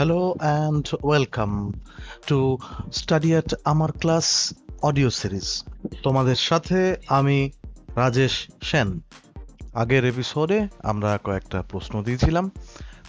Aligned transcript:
Hello 0.00 0.36
and 0.40 0.84
welcome 1.12 1.56
to 2.26 2.58
Study 3.00 3.30
at 3.40 3.50
Amar 3.72 3.92
Class 4.02 4.28
audio 4.82 5.10
series 5.10 5.64
তোমাদের 6.02 6.36
সাথে 6.48 6.96
আমি 7.08 7.38
রাজেশ 7.96 8.34
সেন। 8.62 9.00
আগের 9.74 10.04
এপিসোডে 10.04 10.68
আমরা 10.82 11.18
কয়েকটা 11.24 11.62
প্রশ্ন 11.62 12.02
দিয়েছিলাম। 12.02 12.50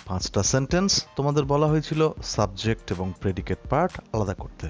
পাঁচটা 0.05 0.44
সেন্টেন্স 0.44 0.92
তোমাদের 1.15 1.44
বলা 1.44 1.68
হয়েছিল 1.68 2.02
সাবজেক্ট 2.23 2.91
এবং 2.91 3.13
প্রেডিকেট 3.21 3.59
পার্ট 3.69 3.93
আলাদা 4.13 4.33
করতে। 4.33 4.65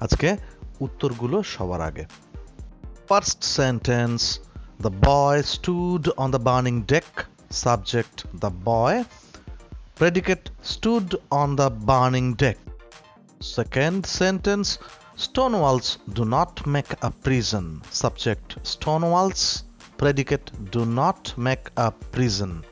আজকে 0.00 0.36
উত্তরগুলো 0.80 1.42
সবার 1.42 1.80
আগে। 1.80 2.04
First 3.08 3.44
sentence 3.44 4.40
the 4.80 4.90
boy 5.06 5.42
stood 5.42 6.08
on 6.16 6.30
the 6.30 6.38
burning 6.38 6.82
deck 6.82 7.08
subject 7.50 8.16
the 8.36 8.50
boy 8.64 9.04
predicate 9.94 10.50
stood 10.62 11.14
on 11.30 11.56
the 11.56 11.70
burning 11.70 12.34
deck. 12.34 12.58
Second 13.40 14.04
sentence 14.06 14.78
Stone 15.16 15.60
walls 15.60 15.98
do 16.12 16.24
not 16.24 16.66
make 16.66 16.92
a 17.02 17.10
prison. 17.10 17.80
Subject 17.90 18.56
Stone 18.64 19.02
walls. 19.02 19.62
Predicate 19.96 20.50
do 20.72 20.84
not 20.84 21.32
make 21.38 21.70
a 21.76 21.92
prison. 21.92 22.64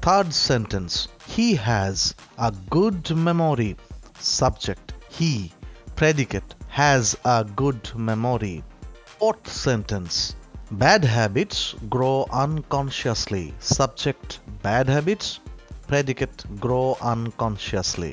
Third 0.00 0.34
sentence 0.34 1.06
He 1.26 1.54
has 1.54 2.16
a 2.36 2.52
good 2.70 3.14
memory. 3.14 3.76
Subject 4.18 4.94
He. 5.08 5.52
Predicate 5.94 6.56
has 6.66 7.16
a 7.24 7.44
good 7.44 7.94
memory. 7.94 8.64
Fourth 9.04 9.46
sentence 9.46 10.34
Bad 10.72 11.04
habits 11.04 11.76
grow 11.88 12.26
unconsciously. 12.32 13.54
Subject 13.60 14.40
Bad 14.62 14.88
habits 14.88 15.38
predicate 15.82 16.38
grow 16.60 16.96
unconsciously. 17.02 18.12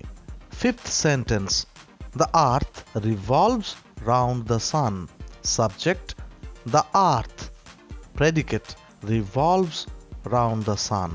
Fifth 0.51 0.87
sentence 0.87 1.53
The 2.13 2.29
earth 2.49 2.75
revolves 2.95 3.75
round 4.03 4.47
the 4.47 4.59
sun. 4.61 5.07
Subject 5.41 6.15
The 6.65 6.83
earth. 6.95 7.39
Predicate 8.15 8.75
revolves 9.03 9.87
round 10.25 10.65
the 10.65 10.77
sun. 10.89 11.11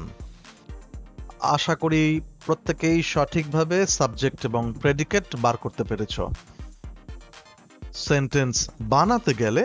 আশা 1.54 1.74
করি 1.74 2.02
প্রত্যেকেই 2.46 2.98
সঠিকভাবে 3.02 3.78
subject 3.98 4.40
এবং 4.44 4.62
predicate 4.82 5.26
বার 5.44 5.56
করতে 5.56 5.82
পেরেছ 5.84 6.16
sentence 8.08 8.56
বানাতে 8.92 9.32
গেলে 9.34 9.64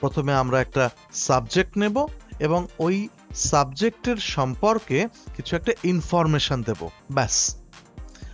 প্রথমে 0.00 0.32
আমরা 0.42 0.58
একটা 0.60 0.84
সাবজেক্ট 1.26 1.72
নেব 1.82 1.96
এবং 2.42 2.60
ওই 2.78 2.96
সাবজেক্টের 3.34 4.16
সম্পর্কে 4.16 4.98
কিছু 5.36 5.56
একটা 5.56 5.72
ইনফরমেশন 5.84 6.62
দেব। 6.62 6.88
ব্যাস। 7.12 7.36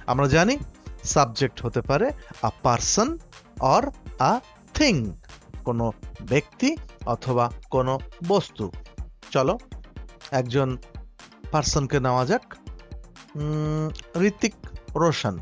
আমরা 0.06 0.26
জানি 0.28 0.54
সাবজেক্ট 1.04 1.66
হতে 1.66 1.80
পারে 1.80 2.06
a 2.42 2.50
person 2.62 3.18
or 3.60 3.84
a 4.18 4.40
thing 4.74 4.94
কোনো 5.64 5.92
ব্যক্তি 6.28 6.76
অথবা 7.06 7.44
কোনো 7.70 7.94
বস্তু। 8.28 8.64
চলো, 9.30 9.58
একজন 10.30 10.68
পার্সনকে 11.50 12.00
নেওয়া 12.00 12.24
যাক। 12.26 12.46
ঋতিক 14.20 14.54
রোশন। 14.96 15.38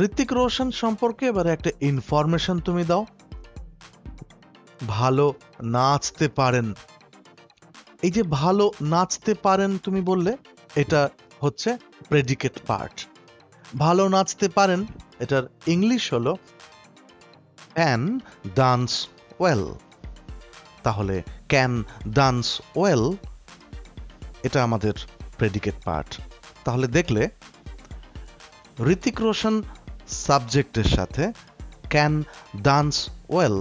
ঋতিক 0.00 0.32
রোশন 0.32 0.70
সম্পর্কে 0.70 1.26
এবারে 1.26 1.50
একটা 1.50 1.70
ইনফরমেশন 1.80 2.56
তুমি 2.58 2.84
দাও। 2.84 3.06
ভালো 4.96 5.26
নাচতে 5.76 6.26
পারেন। 6.40 6.66
এই 8.06 8.12
যে 8.16 8.22
ভালো 8.40 8.64
নাচতে 8.92 9.32
পারেন 9.46 9.70
তুমি 9.84 10.00
বললে, 10.10 10.32
এটা 10.82 11.00
হচ্ছে 11.42 11.70
প্রেডিকেট 12.10 12.54
পার্ট 12.68 12.96
ভালো 13.78 14.02
নাচতে 14.14 14.46
পারেন, 14.58 14.80
এটার 15.24 15.44
ইংলিশ 15.74 16.04
হলো 16.14 16.32
ক্যান 17.76 18.02
ডান্স 18.60 18.90
ওয়েল 19.40 19.64
তাহলে 20.84 21.16
ক্যান 21.52 21.72
ডান্স 22.18 22.46
ওয়েল 22.78 23.04
এটা 24.46 24.58
আমাদের 24.68 24.94
প্রেডিকেট 25.38 25.76
পার্ট 25.86 26.10
তাহলে 26.64 26.86
দেখলে 26.96 27.22
ঋতিক 28.94 29.16
রোশন 29.26 29.54
সাবজেক্টের 30.26 30.88
সাথে 30.96 31.24
ক্যান 31.92 32.14
ডান্স 32.66 32.94
ওয়েল 33.32 33.56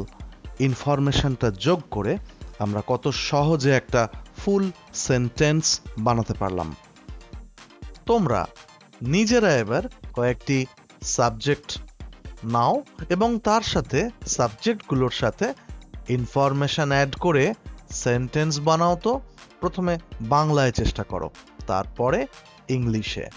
ইনফরমেশনটা 0.60 1.52
যোগ 1.52 1.82
করে 1.92 2.18
আমরা 2.60 2.82
কত 2.88 3.08
সহজে 3.08 3.72
একটা 3.72 4.08
ফুল 4.38 4.72
সেন্টেন্স 4.94 5.80
বানাতে 5.98 6.34
পারলাম। 6.34 6.76
তোমরা 8.06 8.48
নিজেরা 9.02 9.58
এবার 9.58 9.84
কয়েকটি 10.14 10.66
সাবজেক্ট 11.02 11.80
নাও 12.44 12.84
এবং 13.10 13.40
তার 13.40 13.62
সাথে 13.62 14.10
সাবজেক্টগুলোর 14.28 15.12
সাথে 15.12 15.54
ইনফরমেশন 16.10 16.90
অ্যাড 16.92 17.16
করে 17.16 17.54
সেন্টেন্স 17.92 18.60
বানাও 18.60 18.96
তো। 18.96 19.22
প্রথমে 19.60 19.98
বাংলায় 20.22 20.72
চেষ্টা 20.72 21.04
করো, 21.04 21.30
তারপরে 21.68 22.28
ইংলিশে। 22.70 23.30